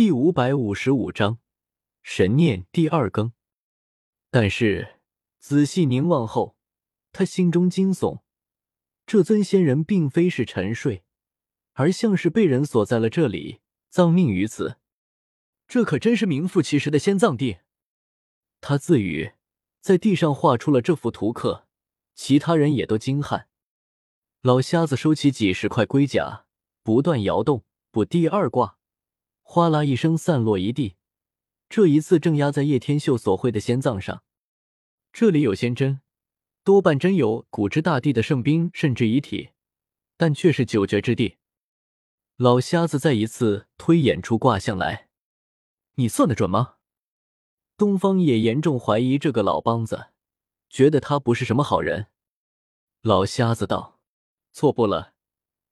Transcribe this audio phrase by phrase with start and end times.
[0.00, 1.40] 第五百五十五章
[2.02, 3.34] 神念第二更。
[4.30, 4.98] 但是
[5.38, 6.56] 仔细凝望后，
[7.12, 8.22] 他心中惊悚：
[9.04, 11.04] 这尊仙人并非是沉睡，
[11.74, 13.60] 而像是被人锁在了这里，
[13.90, 14.78] 葬命于此。
[15.68, 17.58] 这可真是名副其实的仙葬地。
[18.62, 19.34] 他自语，
[19.82, 21.68] 在地上画出了这幅图刻。
[22.14, 23.48] 其他人也都惊骇。
[24.40, 26.46] 老瞎子收起几十块龟甲，
[26.82, 28.78] 不断摇动，补第二卦，
[29.52, 30.94] 哗啦一声散落一地。
[31.68, 34.22] 这一次正压在叶天秀所绘的仙葬上。
[35.12, 36.02] 这里有仙针，
[36.62, 39.50] 多半真有古之大帝的圣兵，甚至遗体，
[40.16, 41.38] 但却是九绝之地。
[42.36, 45.08] 老瞎子再一次推演出卦象来，
[45.96, 46.76] 你算得准吗？
[47.76, 50.10] 东方也严重怀疑这个老梆子，
[50.68, 52.06] 觉得他不是什么好人。
[53.02, 53.98] 老瞎子道
[54.54, 55.14] ：“错不了，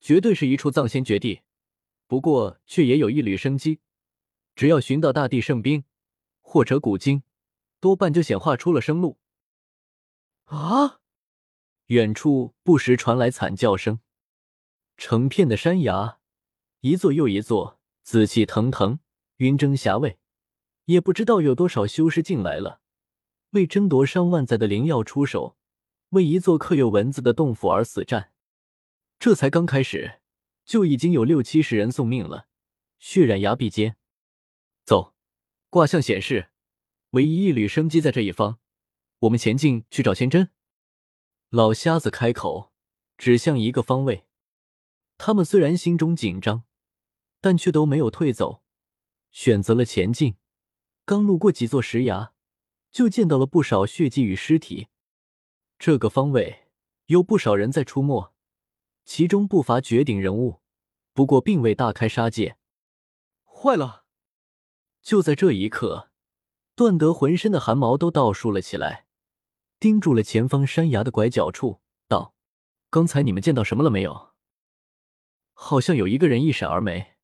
[0.00, 1.42] 绝对是一处藏仙绝地，
[2.08, 3.78] 不过却也有一缕生机。
[4.56, 5.84] 只要寻到大地圣兵，
[6.40, 7.22] 或者古经，
[7.78, 9.20] 多半就显化出了生路。”
[10.46, 10.98] 啊！
[11.86, 14.00] 远处不时传来惨叫声。
[14.96, 16.18] 成片的山崖，
[16.80, 18.98] 一座又一座，紫气腾腾，
[19.36, 20.18] 云蒸霞蔚。
[20.86, 22.80] 也不知道有多少修士进来了，
[23.50, 25.56] 为争夺上万载的灵药出手，
[26.08, 28.32] 为一座刻有文字的洞府而死战。
[29.18, 30.17] 这才刚开始，
[30.68, 32.46] 就已经有六七十人送命了，
[32.98, 33.96] 血染崖壁间。
[34.84, 35.14] 走，
[35.70, 36.50] 卦象显示，
[37.12, 38.58] 唯一一缕生机在这一方。
[39.20, 40.50] 我们前进去找仙针。
[41.48, 42.70] 老瞎子开口，
[43.16, 44.26] 指向一个方位。
[45.16, 46.64] 他们虽然心中紧张，
[47.40, 48.62] 但却都没有退走，
[49.30, 50.36] 选择了前进。
[51.06, 52.34] 刚路过几座石崖，
[52.90, 54.88] 就见到了不少血迹与尸体。
[55.78, 56.68] 这个方位
[57.06, 58.34] 有不少人在出没，
[59.08, 60.60] 其中不乏绝顶人物，
[61.14, 62.58] 不过并未大开杀戒。
[63.42, 64.04] 坏了！
[65.00, 66.10] 就在这一刻，
[66.74, 69.06] 段德浑身的汗毛都倒竖了起来。
[69.80, 72.34] 盯住了前方山崖的拐角处，道
[72.90, 74.34] ：“刚才你们见到什么了没有？
[75.54, 77.14] 好像有一个人一闪而没。”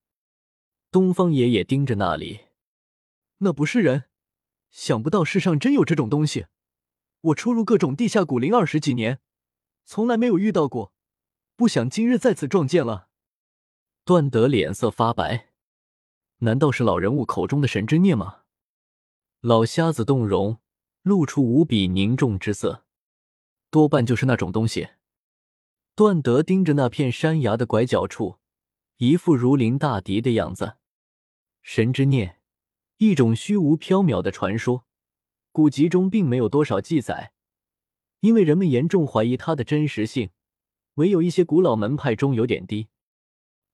[0.91, 2.47] 东方爷爷盯着那里，
[3.39, 4.05] 那不是人，
[4.71, 6.47] 想不到世上真有这种东西。
[7.21, 9.21] 我出入各种地下古灵二十几年，
[9.85, 10.94] 从来没有遇到过，
[11.57, 13.09] 不想今日再次撞见了。
[14.05, 15.51] 段德脸色发白，
[16.39, 18.43] 难道是老人物口中的神之念吗？
[19.41, 20.61] 老瞎子动容。
[21.03, 22.87] 露出无比凝重之色，
[23.69, 24.89] 多半就是那种东西。
[25.95, 28.39] 段德盯着那片山崖的拐角处，
[28.97, 30.79] 一副如临大敌的样子。
[31.61, 32.41] 神之念，
[32.97, 34.87] 一种虚无缥缈的传说，
[35.53, 37.35] 古籍中并没有多少记载，
[38.21, 40.31] 因为人们严重怀疑它的真实性。
[40.95, 42.89] 唯有一些古老门派中有点低。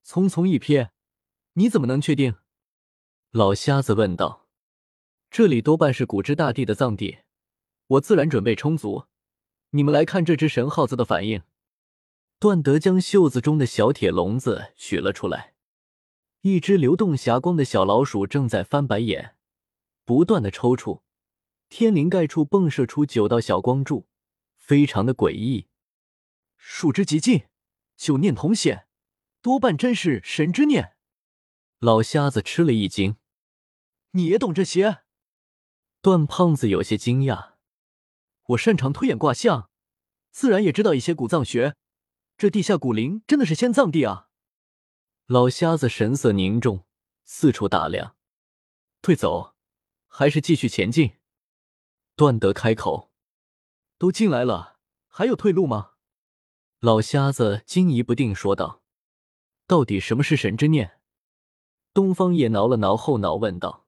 [0.05, 0.91] 匆匆一瞥，
[1.55, 2.37] 你怎么能确定？
[3.31, 4.49] 老瞎子问道。
[5.31, 7.19] 这里多半是古之大帝的葬地，
[7.87, 9.05] 我自然准备充足。
[9.71, 11.43] 你们来看这只神耗子的反应。
[12.41, 15.55] 段德将袖子中的小铁笼子取了出来，
[16.41, 19.37] 一只流动霞光的小老鼠正在翻白眼，
[20.05, 21.03] 不断的抽搐。
[21.69, 24.09] 天灵盖处迸射出九道小光柱，
[24.57, 25.69] 非常的诡异。
[26.63, 27.47] 数之极尽，
[27.97, 28.87] 九念同显，
[29.41, 30.95] 多半真是神之念。
[31.79, 33.17] 老瞎子吃了一惊，
[34.11, 35.03] 你也懂这些？
[36.03, 37.55] 段胖子有些惊讶，
[38.49, 39.71] 我擅长推演卦象，
[40.31, 41.77] 自然也知道一些古藏学。
[42.37, 44.29] 这地下古灵真的是仙葬地啊！
[45.27, 46.87] 老瞎子神色凝重，
[47.25, 48.17] 四处打量。
[49.01, 49.55] 退走，
[50.07, 51.17] 还是继续前进？
[52.15, 53.11] 段德开口。
[53.97, 54.79] 都进来了，
[55.09, 55.93] 还有退路吗？
[56.81, 58.83] 老瞎子惊疑不定说道。
[59.67, 60.99] 到底什么是神之念？
[61.93, 63.87] 东方也挠了挠后脑问道。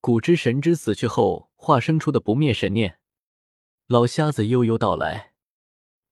[0.00, 2.98] 古之神之死去后化生出的不灭神念，
[3.86, 5.34] 老瞎子悠悠道来：“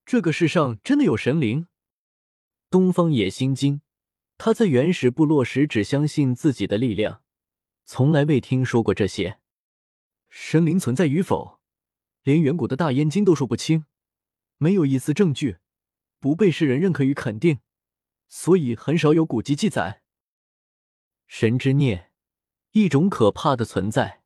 [0.07, 1.67] 这个世上真的有神灵？”
[2.71, 3.81] 东方也心惊，
[4.37, 7.23] 他在原始部落时只相信自己的力量，
[7.85, 9.41] 从来未听说过这些
[10.29, 11.59] 神灵存在与否，
[12.23, 13.87] 连远古的大燕京都说不清，
[14.59, 15.57] 没有一丝证据，
[16.19, 17.61] 不被世人认可与肯定，
[18.29, 20.03] 所以很少有古籍记载
[21.27, 22.07] 神之念。
[22.73, 24.23] 一种可怕的存在，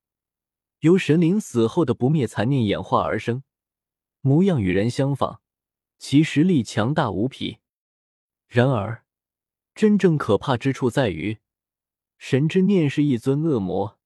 [0.81, 3.44] 由神灵死后的不灭残念演化而生，
[4.21, 5.41] 模样与人相仿，
[5.97, 7.59] 其实力强大无匹。
[8.49, 9.05] 然而，
[9.75, 11.38] 真正可怕之处在于，
[12.19, 13.99] 神之念是一尊恶魔，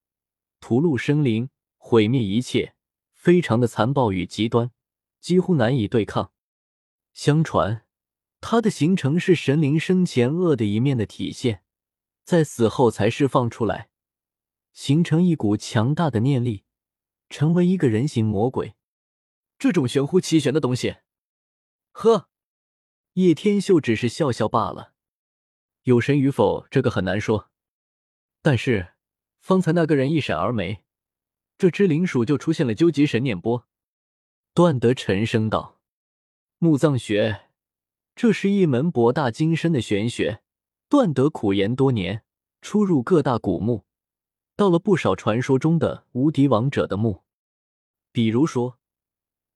[0.61, 1.49] 屠戮生灵，
[1.79, 2.75] 毁灭一切，
[3.15, 4.71] 非常的残暴与极端，
[5.19, 6.31] 几乎难以对抗。
[7.17, 7.87] 相传，
[8.43, 11.63] 它的形成是神灵生前恶的一面的体现，
[12.25, 13.89] 在死后才释放出来。
[14.75, 16.67] 形成一股强大的念力，
[17.31, 18.75] 成为一个人形魔鬼。
[19.59, 20.97] 这种玄乎其玄的东西，
[21.93, 22.29] 呵，
[23.15, 24.93] 叶天秀只是笑笑罢了。
[25.85, 27.51] 有神与否，这个很难说。
[28.43, 28.93] 但是
[29.41, 30.85] 方才那个人一闪而没，
[31.57, 33.67] 这只灵鼠就出现了究极神念波。
[34.53, 35.76] 段德沉声道
[36.59, 37.51] ：“墓葬学，
[38.15, 40.41] 这是一门博大精深的玄学。
[40.89, 42.23] 段德苦研多年，
[42.63, 43.85] 出入各大古墓，
[44.57, 47.25] 到了不少传说中的无敌王者的墓，
[48.11, 48.79] 比如说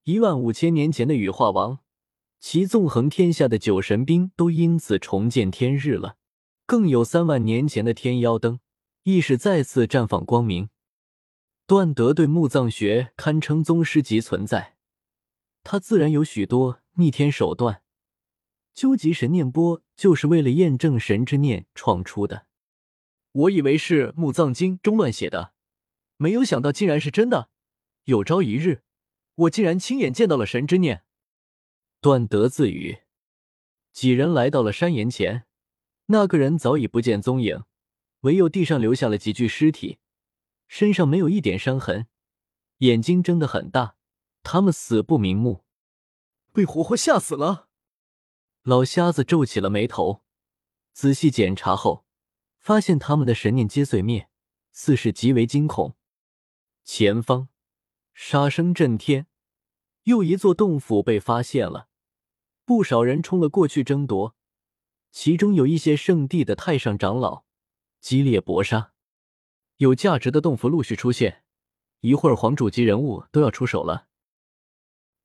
[0.05, 1.79] 一万五千年前的羽化王，
[2.39, 6.19] 其纵横天下的九神兵都因此重见天日了。
[6.67, 8.61] 更有三万年前的天妖灯，
[9.05, 10.69] 亦是再次绽放光明。
[11.67, 14.77] 段德对墓葬学堪称宗师级存在。”
[15.63, 17.83] 他自然有许多逆天手段，
[18.75, 22.47] 究极神念波就是为了验证神之念创出的。
[23.33, 25.53] 我以为是《墓葬经》中乱写的，
[26.17, 27.51] 没有想到竟然是真的。
[28.05, 28.83] 有朝一日，
[29.35, 31.05] 我竟然亲眼见到了神之念。
[32.01, 32.99] 段德自语。
[33.93, 35.47] 几人来到了山岩前，
[36.07, 37.65] 那个人早已不见踪影，
[38.21, 39.99] 唯有地上留下了几具尸体，
[40.67, 42.07] 身上没有一点伤痕，
[42.79, 43.97] 眼睛睁得很大。
[44.43, 45.65] 他们死不瞑目，
[46.61, 47.71] 被活活吓死了。
[48.65, 50.23] 老瞎子皱起了眉头，
[50.93, 52.05] 仔细检查后，
[52.59, 54.29] 发现他们的神念皆碎灭，
[54.71, 55.97] 似是极为惊恐。
[56.85, 57.49] 前方
[58.13, 59.27] 杀声震天，
[60.03, 61.89] 又一座洞府被发现了，
[62.67, 64.37] 不少人冲了过去争夺，
[65.11, 67.45] 其中有一些圣地的太上长老
[68.03, 68.93] 激烈搏杀，
[69.79, 71.43] 有价值的洞府陆续出现，
[72.01, 74.09] 一会儿皇主级人物都要出手了。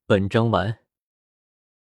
[0.06, 0.85] 本章完。